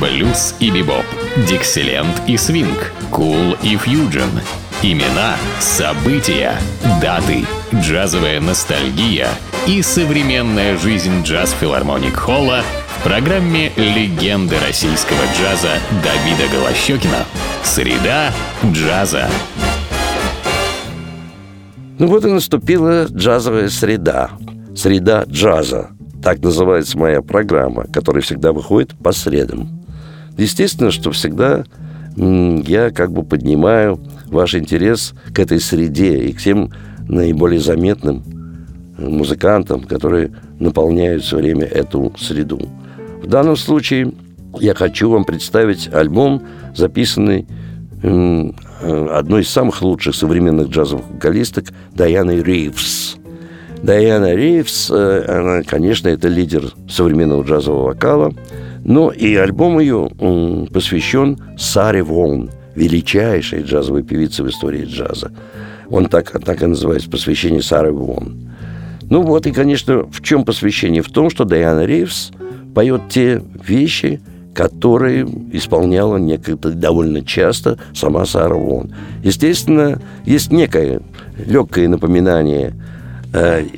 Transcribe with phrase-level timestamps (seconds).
[0.00, 1.04] блюз и бибоп,
[1.48, 4.30] дикселент и свинг, кул и фьюджен.
[4.82, 6.54] Имена, события,
[7.00, 7.44] даты,
[7.74, 9.28] джазовая ностальгия
[9.66, 12.62] и современная жизнь джаз-филармоник Холла
[12.98, 17.24] в программе «Легенды российского джаза» Давида Голощекина.
[17.64, 18.30] Среда
[18.64, 19.28] джаза.
[21.98, 24.30] Ну вот и наступила джазовая среда.
[24.76, 25.90] Среда джаза.
[26.22, 29.75] Так называется моя программа, которая всегда выходит по средам.
[30.36, 31.64] Естественно, что всегда
[32.16, 36.70] я как бы поднимаю ваш интерес к этой среде и к тем
[37.08, 38.22] наиболее заметным
[38.98, 42.60] музыкантам, которые наполняют все время эту среду.
[43.22, 44.12] В данном случае
[44.58, 46.42] я хочу вам представить альбом,
[46.74, 47.46] записанный
[48.02, 53.16] одной из самых лучших современных джазовых вокалисток Даяной Ривз.
[53.82, 58.32] Дайана Ривз, э, она, конечно, это лидер современного джазового вокала,
[58.86, 60.08] но и альбом ее
[60.72, 65.32] посвящен Саре Вон, величайшей джазовой певице в истории джаза.
[65.90, 68.48] Он так, так и называется, посвящение Сары Вон.
[69.02, 71.02] Ну вот, и, конечно, в чем посвящение?
[71.02, 72.30] В том, что Дайана Ривз
[72.76, 74.20] поет те вещи,
[74.54, 78.94] которые исполняла некогда довольно часто сама Сара Вон.
[79.24, 81.00] Естественно, есть некое
[81.44, 82.72] легкое напоминание,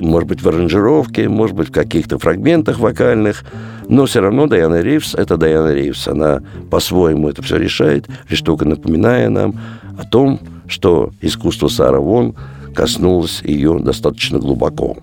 [0.00, 3.44] может быть, в аранжировке, может быть, в каких-то фрагментах вокальных,
[3.88, 6.08] но все равно Дайана Ривз– это Дайана Ривз.
[6.08, 9.54] Она по-своему это все решает, лишь только напоминая нам
[9.98, 12.34] о том, что искусство Сара Вон
[12.74, 14.96] коснулось ее достаточно глубоко.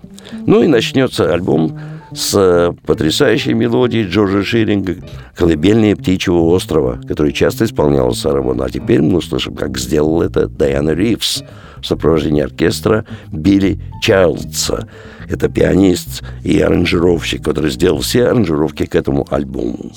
[0.46, 1.78] Ну и начнется альбом
[2.16, 4.96] с потрясающей мелодией Джорджа Шиллинга
[5.34, 8.62] «Колыбельные птичьего острова», который часто исполнял Сарамон.
[8.62, 11.44] А теперь мы услышим, как сделал это Дайана Ривз
[11.82, 14.88] в сопровождении оркестра Билли Чайлдса.
[15.28, 19.92] Это пианист и аранжировщик, который сделал все аранжировки к этому альбому.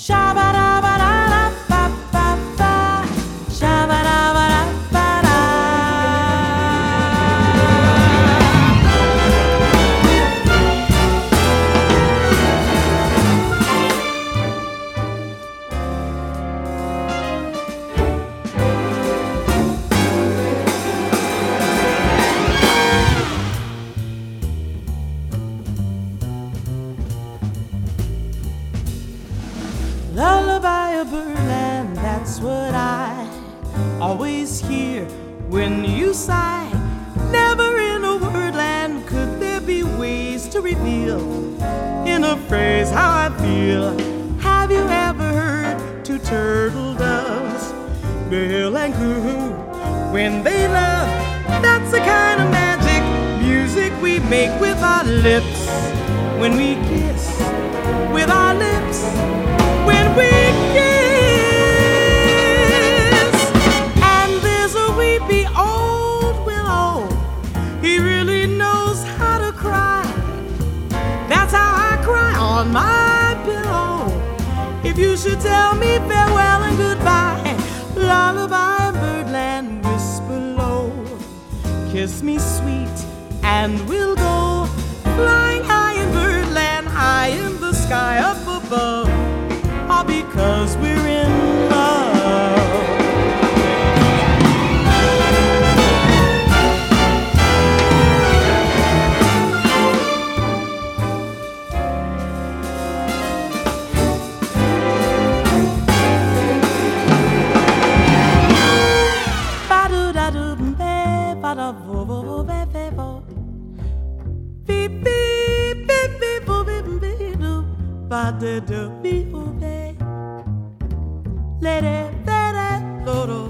[121.62, 123.50] Let it better little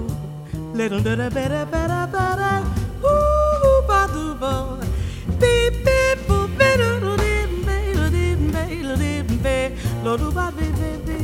[0.74, 2.56] little better better better better.
[3.06, 4.78] Ooh ba do ba.
[5.38, 10.32] Beep beep boo better do did be do did be do did be lo do
[10.32, 11.20] ba be be be.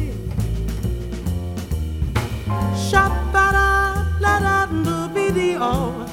[2.88, 3.68] Shop ba da
[4.20, 6.05] la da do be the oh.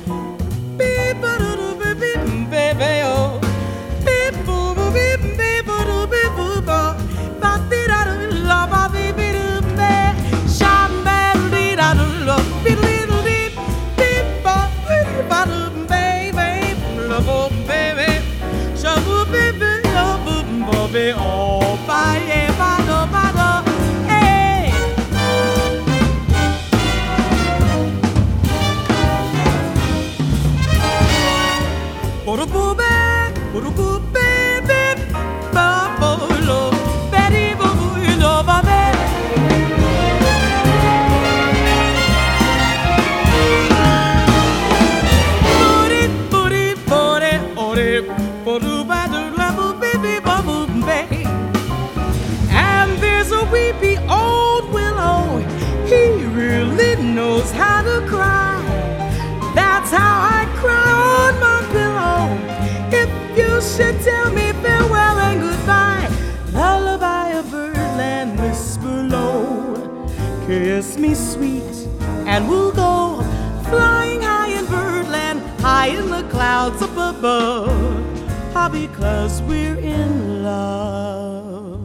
[77.24, 81.80] Above, all because we're in love.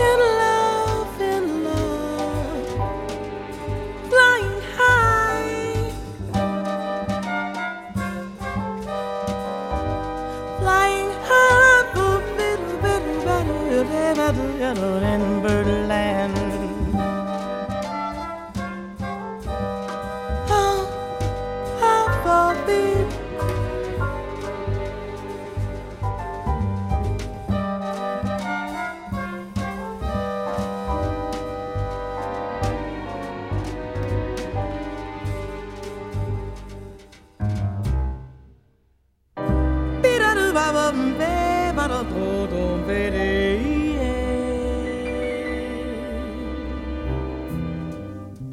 [0.00, 2.66] In love, in love,
[4.08, 5.92] flying high.
[10.58, 11.82] flying high
[15.12, 16.41] in birdland.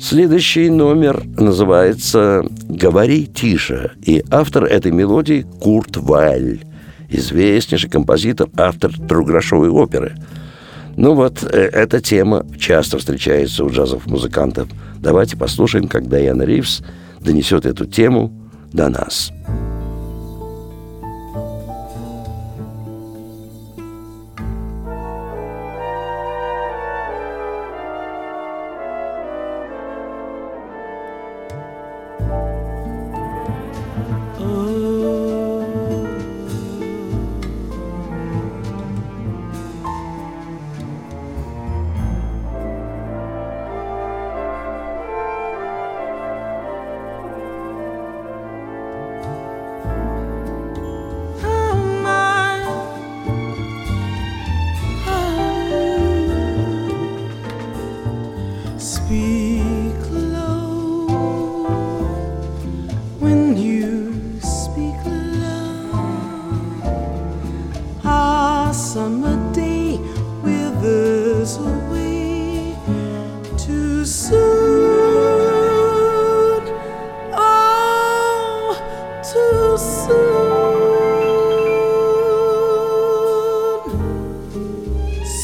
[0.09, 6.65] Следующий номер называется «Говори тише», и автор этой мелодии Курт Вайль,
[7.09, 10.15] известнейший композитор, автор трехгрошовой оперы.
[10.97, 14.67] Ну вот, э, эта тема часто встречается у джазовых музыкантов.
[14.97, 16.81] Давайте послушаем, как Дайана Ривз
[17.21, 18.33] донесет эту тему
[18.73, 19.31] до нас.
[19.47, 19.78] Oh,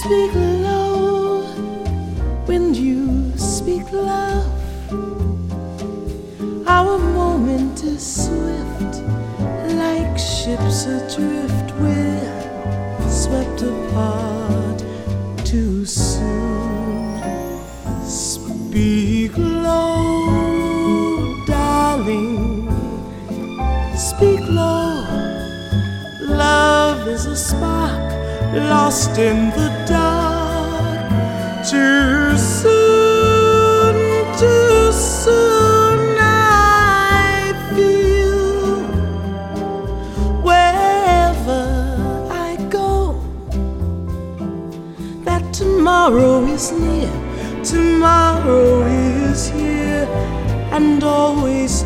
[0.05, 1.41] Speak low
[2.45, 4.45] when you speak love.
[6.67, 9.01] Our moment is swift,
[9.73, 11.73] like ships adrift.
[11.81, 14.83] We're swept apart
[15.43, 16.14] too soon.
[28.55, 31.09] Lost in the dark.
[31.69, 33.95] Too soon,
[34.37, 38.83] too soon, I feel
[40.41, 41.63] wherever
[42.31, 43.19] I go
[45.23, 47.11] that tomorrow is near,
[47.63, 50.07] tomorrow is here,
[50.71, 51.81] and always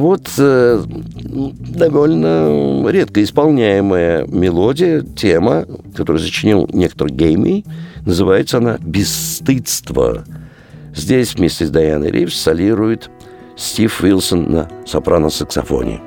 [0.00, 7.64] вот э, довольно редко исполняемая мелодия, тема, которую сочинил некто Гейми,
[8.04, 10.24] называется она «Бесстыдство».
[10.94, 13.10] Здесь вместе с Дайаной Ривз солирует
[13.56, 16.00] Стив Уилсон на сопрано-саксофоне.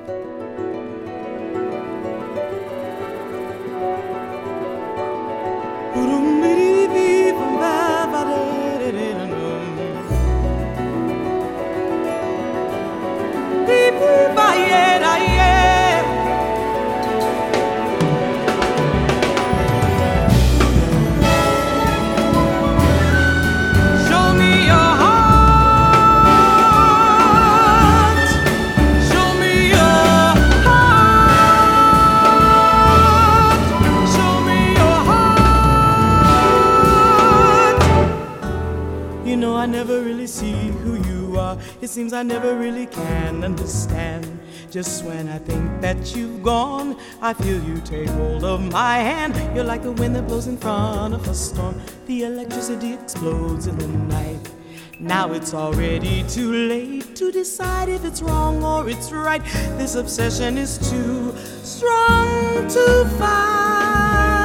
[41.83, 44.39] It seems I never really can understand.
[44.71, 49.35] Just when I think that you've gone, I feel you take hold of my hand.
[49.53, 51.81] You're like the wind that blows in front of a storm.
[52.05, 54.49] The electricity explodes in the night.
[54.97, 59.43] Now it's already too late to decide if it's wrong or it's right.
[59.77, 64.42] This obsession is too strong to fight.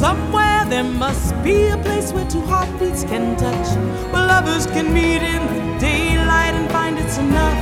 [0.00, 3.68] Somewhere there must be a place where two heartbeats can touch,
[4.10, 7.60] where lovers can meet in the daylight and find it's enough.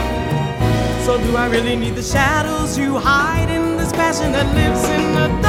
[1.04, 5.14] So, do I really need the shadows you hide in this passion that lives in
[5.16, 5.47] the dark?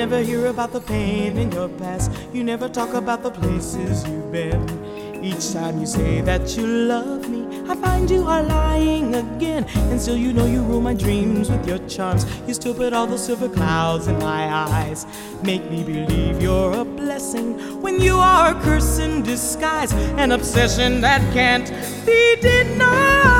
[0.00, 2.10] Never hear about the pain in your past.
[2.32, 4.62] You never talk about the places you've been.
[5.22, 9.66] Each time you say that you love me, I find you are lying again.
[9.90, 12.24] And still, you know you rule my dreams with your charms.
[12.46, 15.04] You still put all the silver clouds in my eyes.
[15.42, 19.92] Make me believe you're a blessing when you are a curse in disguise.
[20.24, 21.68] An obsession that can't
[22.06, 23.39] be denied.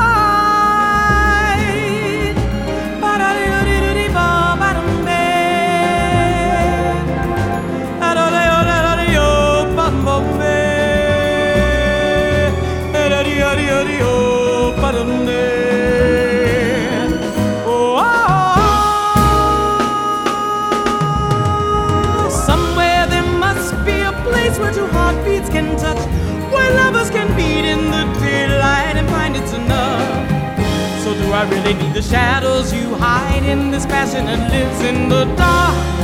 [31.41, 36.00] I really need the shadows you hide in this passion that lives in the dark.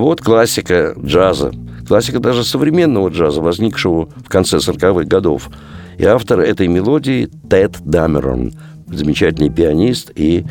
[0.00, 1.52] вот классика джаза,
[1.86, 5.50] классика даже современного джаза, возникшего в конце 40-х годов.
[5.98, 8.52] И автор этой мелодии Тед Дамерон,
[8.86, 10.44] замечательный пианист и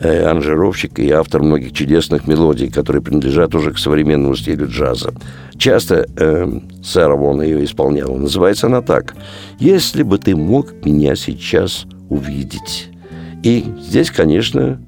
[0.00, 5.12] э, аранжировщик и автор многих чудесных мелодий, которые принадлежат уже к современному стилю джаза.
[5.58, 8.16] Часто э, Сара Вон ее исполняла.
[8.16, 9.14] Называется она так.
[9.58, 12.88] «Если бы ты мог меня сейчас увидеть».
[13.42, 14.80] И здесь, конечно,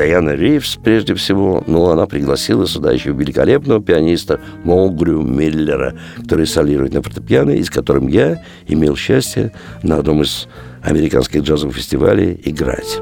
[0.00, 6.94] Дайана Ривз, прежде всего, но она пригласила сюда еще великолепного пианиста Молгрю Миллера, который солирует
[6.94, 10.48] на фортепиано, и с которым я имел счастье на одном из
[10.82, 12.98] американских джазовых фестивалей играть.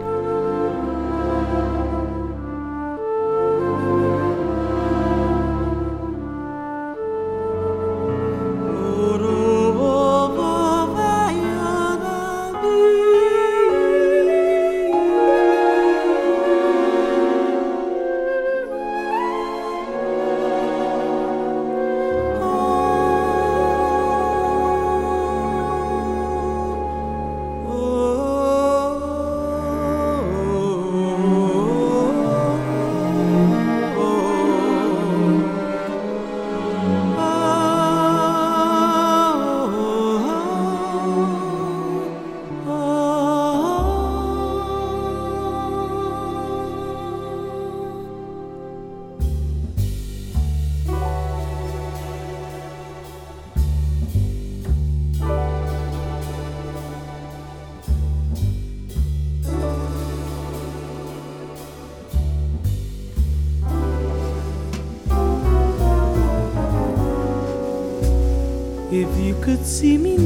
[69.64, 70.17] See me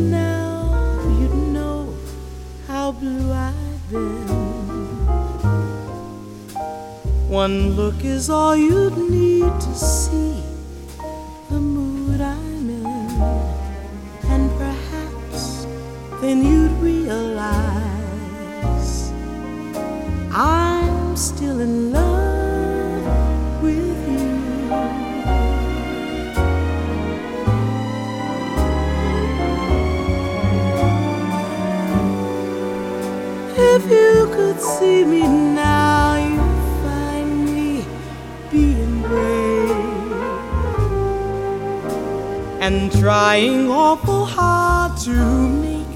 [42.72, 45.94] and trying awful hard to make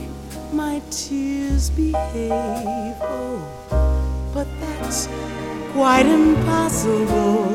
[0.53, 2.97] my tears behave.
[3.01, 3.41] Oh,
[4.35, 5.09] but that's
[5.73, 7.49] quite impossible.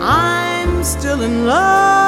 [0.00, 2.07] I'm still in love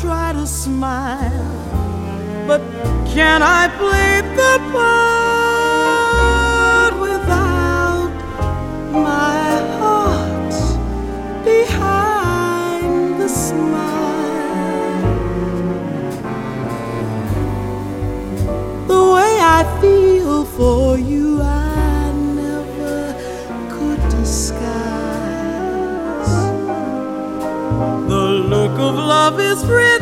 [0.00, 1.30] try to smile,
[2.46, 2.60] but
[3.06, 5.21] can I play the part
[29.32, 30.01] love is written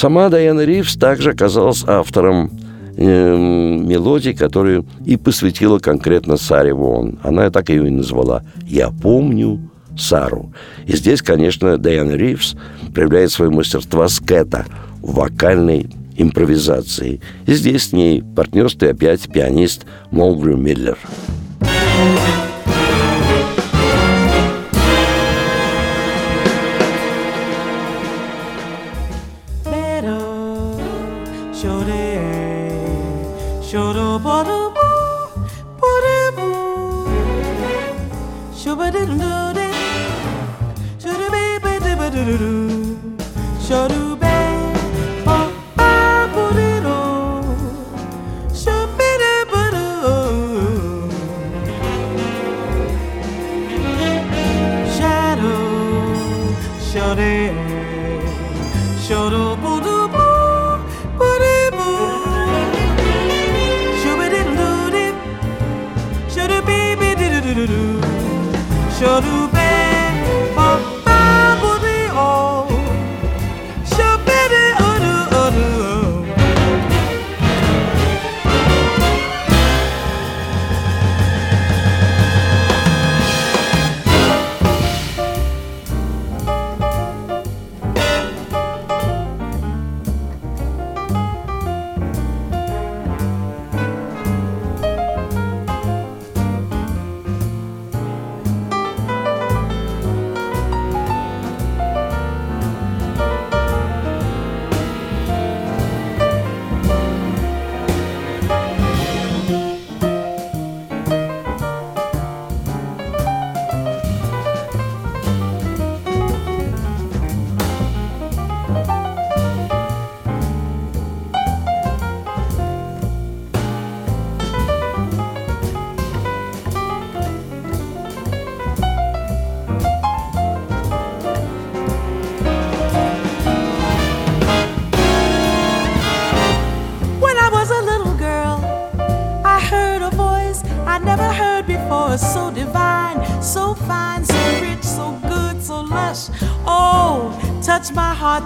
[0.00, 2.50] Сама Дайана Ривз также оказалась автором
[2.96, 7.18] эм, мелодий, которую и посвятила конкретно Саре Вон.
[7.22, 9.60] Она так ее и назвала «Я помню
[9.98, 10.54] Сару».
[10.86, 12.56] И здесь, конечно, Дайана Ривз
[12.94, 14.64] проявляет свое мастерство скета
[15.02, 17.20] в вокальной импровизации.
[17.44, 20.96] И здесь с ней партнерствует опять пианист Молбрю Миллер.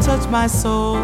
[0.06, 0.96] My heart, touch my soul.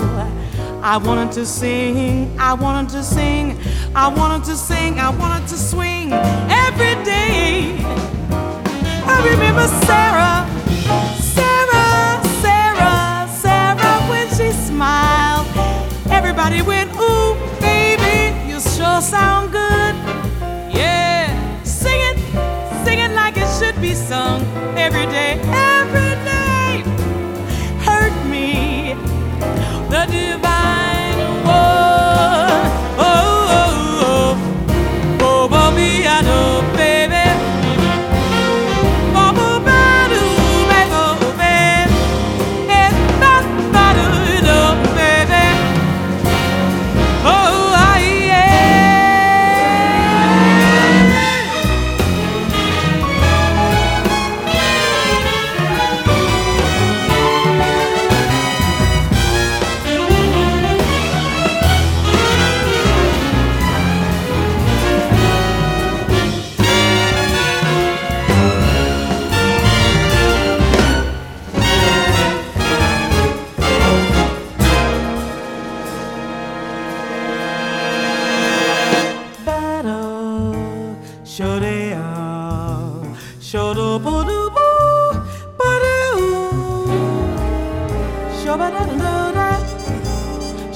[0.83, 3.59] I wanted to sing, I wanted to sing,
[3.95, 7.77] I wanted to sing, I wanted to swing every day.
[9.05, 10.47] I remember Sarah,
[11.21, 15.47] Sarah, Sarah, Sarah when she smiled.
[16.11, 19.95] Everybody went, ooh, baby, you sure sound good.
[20.75, 22.19] Yeah, sing it,
[22.85, 24.50] sing it like it should be sung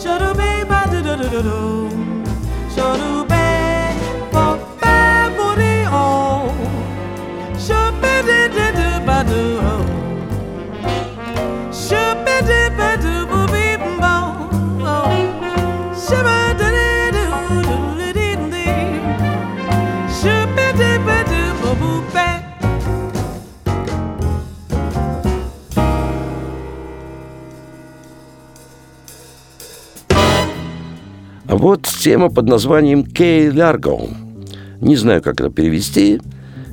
[0.04, 3.33] Shadoo baby, do do do do do.
[31.64, 33.98] вот тема под названием «Кей Лярго».
[34.82, 36.20] Не знаю, как это перевести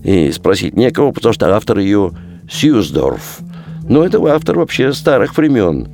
[0.03, 2.11] и спросить некого, потому что автор ее
[2.51, 3.39] Сьюздорф.
[3.87, 5.87] Но это автор вообще старых времен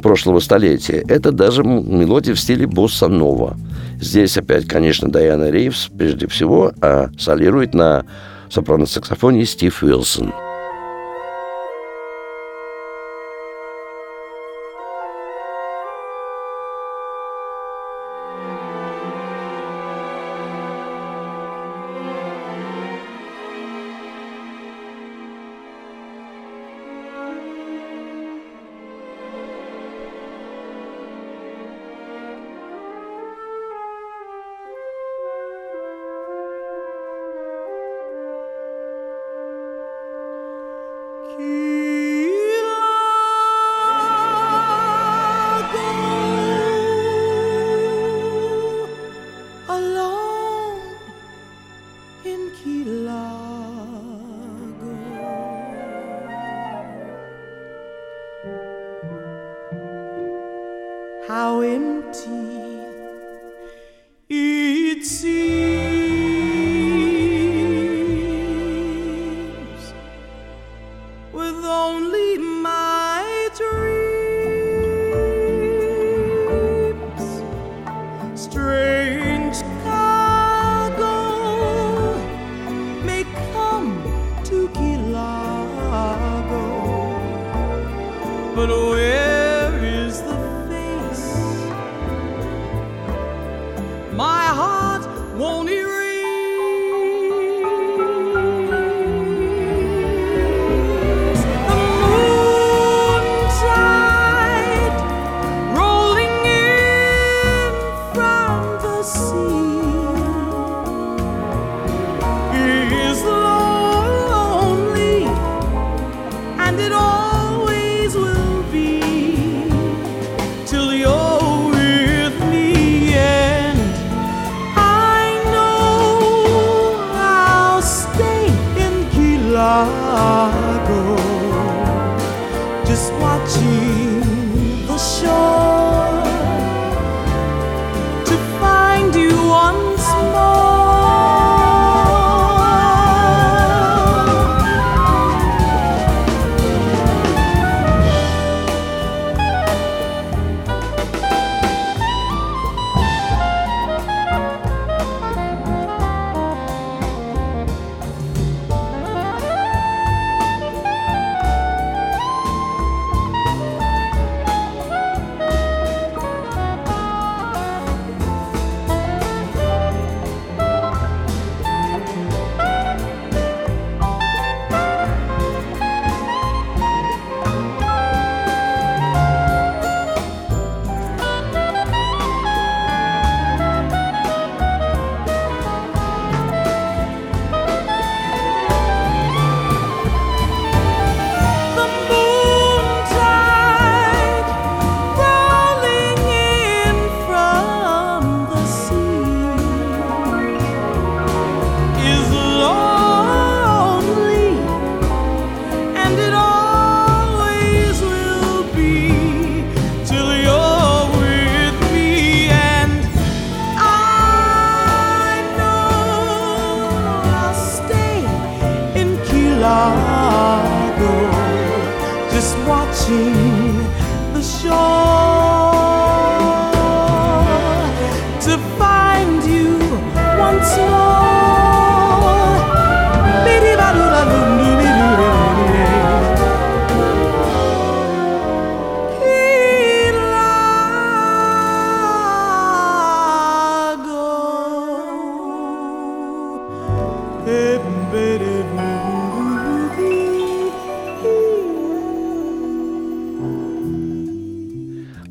[0.00, 1.02] прошлого столетия.
[1.08, 3.56] Это даже мелодия в стиле босса нова.
[4.00, 8.04] Здесь опять, конечно, Дайана Ривз прежде всего, а солирует на
[8.48, 10.32] сопрано-саксофоне Стив Уилсон.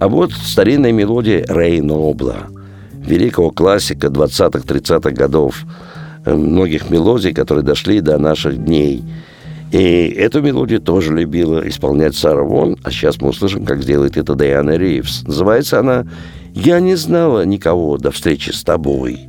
[0.09, 2.47] Вот старинная мелодия Рэй Нобла,
[2.93, 5.65] великого классика 20-30-х годов,
[6.25, 9.03] э, многих мелодий, которые дошли до наших дней.
[9.71, 14.35] И эту мелодию тоже любила исполнять Сара Вон, а сейчас мы услышим, как сделает это
[14.35, 15.23] Диана Ривз.
[15.27, 16.05] Называется она
[16.55, 19.19] «Я не знала никого до встречи с тобой».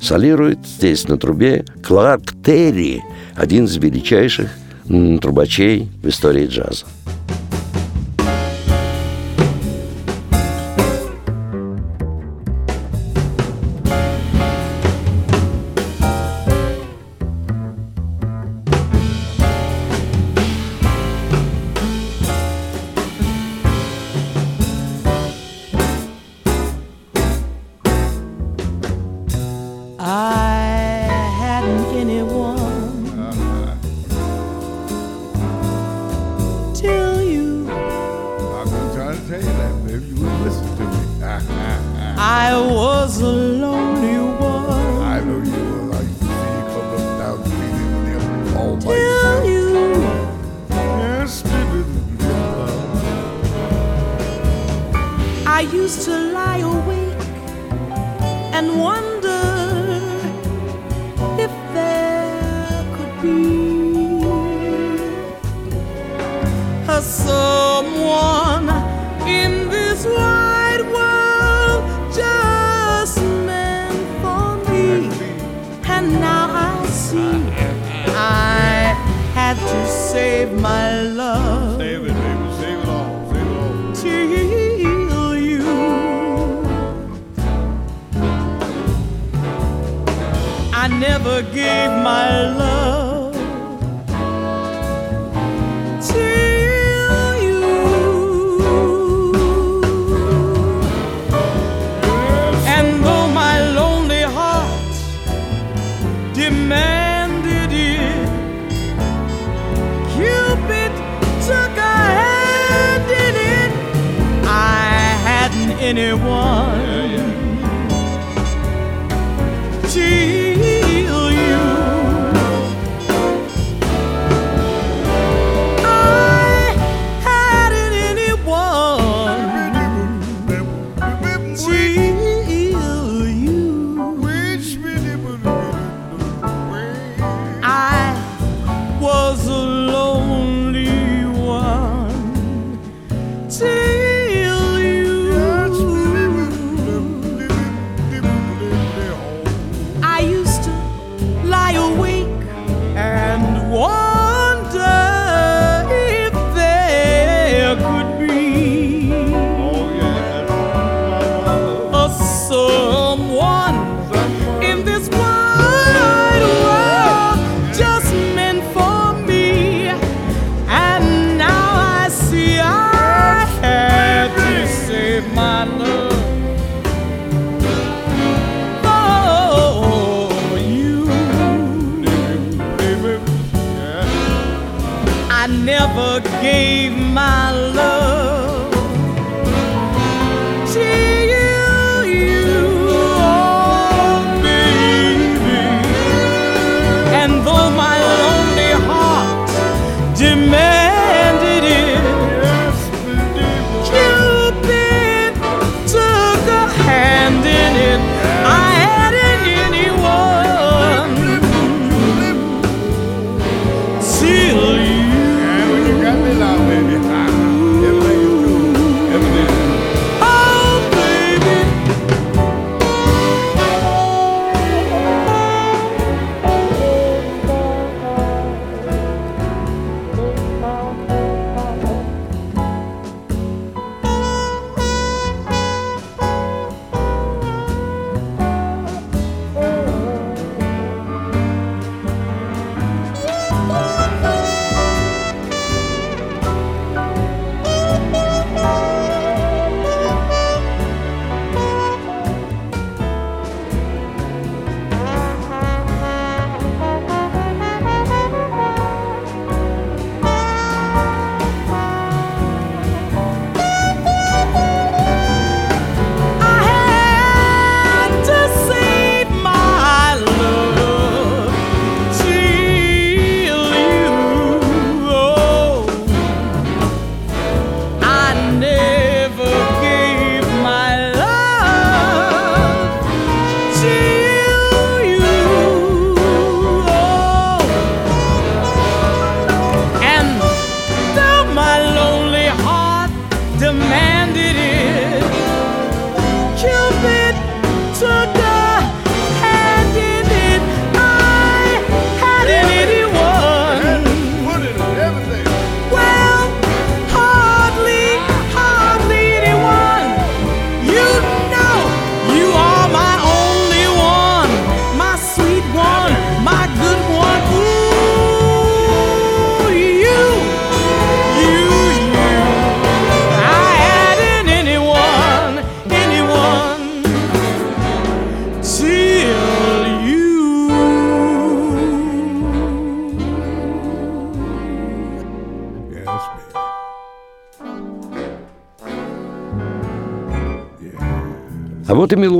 [0.00, 3.02] Солирует здесь на трубе Кларк Терри,
[3.34, 4.50] один из величайших
[5.20, 6.84] трубачей в истории джаза.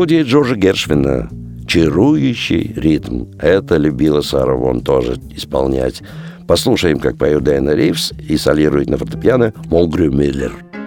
[0.04, 1.30] студии Джорджа Гершвина.
[1.66, 3.24] Чарующий ритм.
[3.38, 6.02] Это любила Сара Вон тоже исполнять.
[6.46, 10.52] Послушаем, как поет Дайна Ривз и солирует на фортепиано Молгрю Миллер.
[10.52, 10.83] Миллер.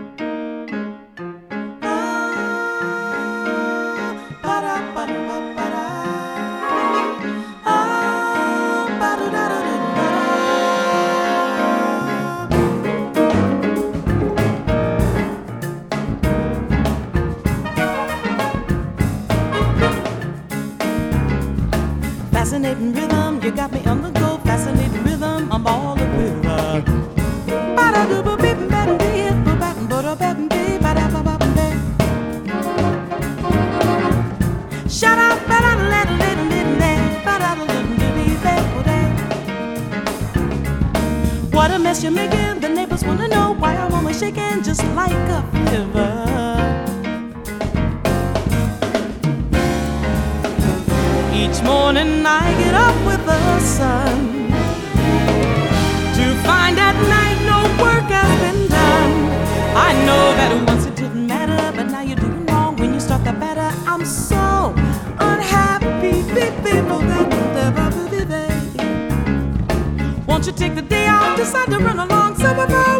[70.58, 72.96] take the day off, decide to run along, so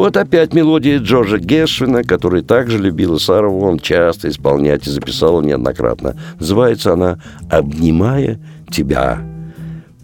[0.00, 6.16] вот опять мелодия Джорджа Гешвина, который также любила Сара Вон часто исполнять и записала неоднократно.
[6.38, 7.18] Называется она
[7.50, 8.40] «Обнимая
[8.70, 9.20] тебя».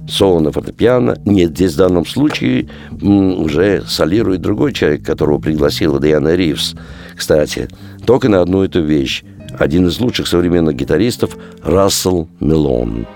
[0.07, 1.17] Соло на фортепиано.
[1.25, 2.69] Нет, здесь в данном случае
[3.01, 6.75] уже солирует другой человек, которого пригласила Диана Ривз.
[7.17, 7.69] Кстати,
[8.05, 9.25] только на одну эту вещь.
[9.59, 13.07] Один из лучших современных гитаристов Рассел Мелон.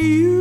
[0.00, 0.39] you.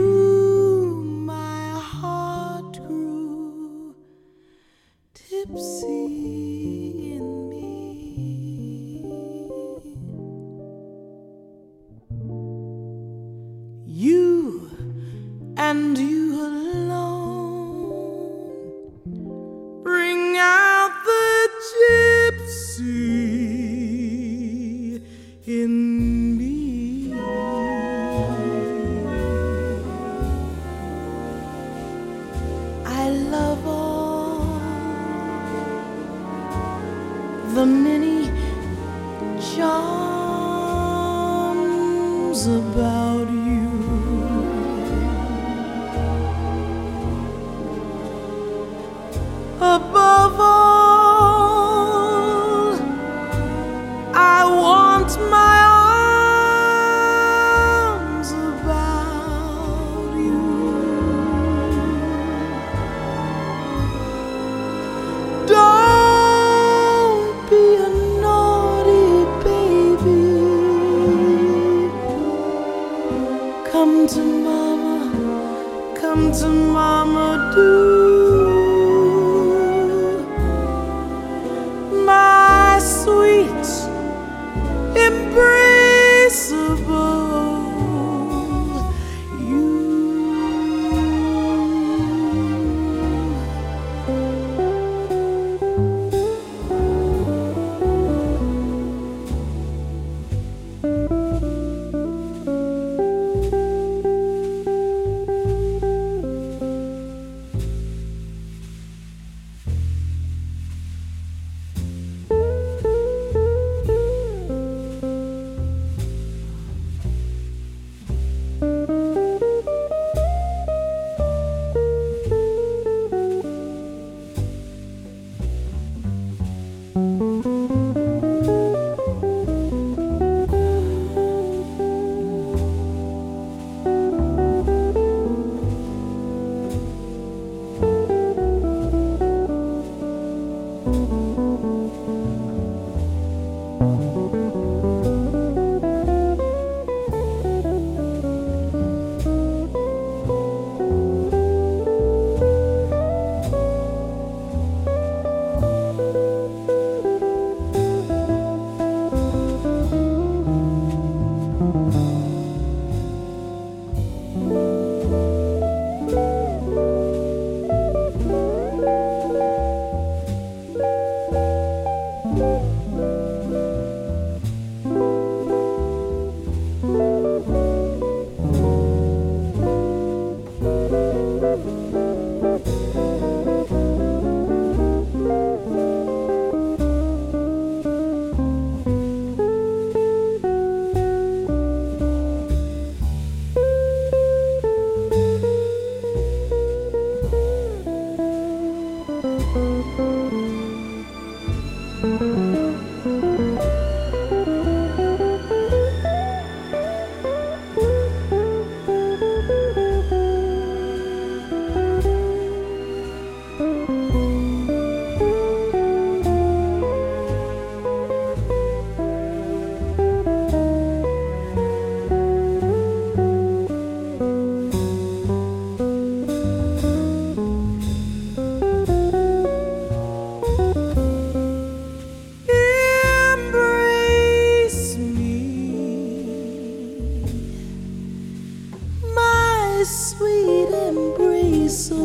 [241.69, 241.98] isso.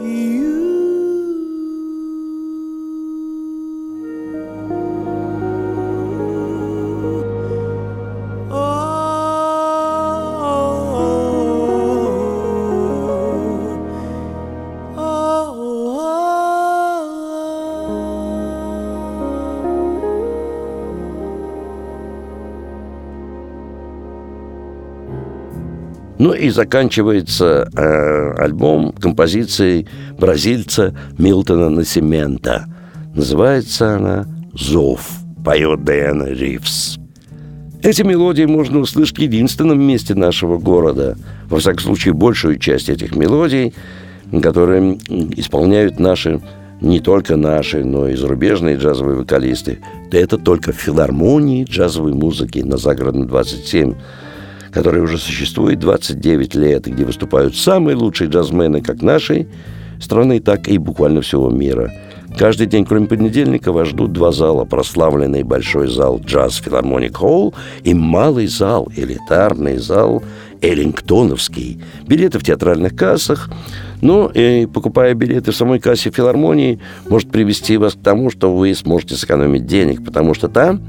[0.00, 0.49] 雨。
[26.20, 32.66] Ну и заканчивается э, альбом композицией бразильца Милтона Насимента.
[33.14, 35.00] Называется она «Зов»,
[35.42, 36.98] поет Диана Ривз.
[37.82, 41.16] Эти мелодии можно услышать в единственном месте нашего города.
[41.48, 43.72] Во всяком случае, большую часть этих мелодий,
[44.42, 44.98] которые
[45.38, 46.42] исполняют наши,
[46.82, 49.78] не только наши, но и зарубежные джазовые вокалисты,
[50.12, 53.94] это только в филармонии джазовой музыки на Загородном 27
[54.72, 59.48] которая уже существует 29 лет, где выступают самые лучшие джазмены как нашей
[60.00, 61.92] страны, так и буквально всего мира.
[62.38, 64.64] Каждый день, кроме понедельника, вас ждут два зала.
[64.64, 70.22] Прославленный большой зал «Джаз Филармоник Холл» и малый зал, элитарный зал
[70.62, 71.82] Эллингтоновский.
[72.06, 73.50] Билеты в театральных кассах.
[74.00, 78.74] Ну, и покупая билеты в самой кассе филармонии, может привести вас к тому, что вы
[78.74, 80.80] сможете сэкономить денег, потому что там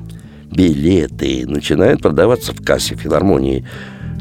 [0.51, 3.65] билеты начинают продаваться в кассе филармонии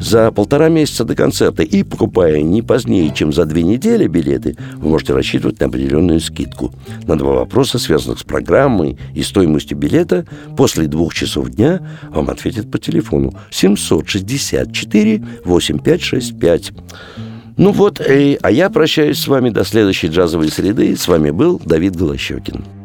[0.01, 1.63] за полтора месяца до концерта.
[1.63, 6.73] И покупая не позднее, чем за две недели билеты, вы можете рассчитывать на определенную скидку.
[7.07, 10.25] На два вопроса, связанных с программой и стоимостью билета,
[10.57, 16.71] после двух часов дня вам ответят по телефону 764 8565.
[17.57, 20.95] Ну вот, э, а я прощаюсь с вами до следующей джазовой среды.
[20.95, 22.80] С вами был Давид Голощекин.